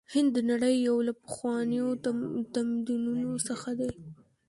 [0.13, 1.87] هند د نړۍ یو له پخوانیو
[2.55, 3.91] تمدنونو څخه دی.